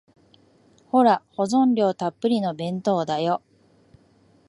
[0.89, 3.43] ほら、保存料たっぷりの弁当だよ。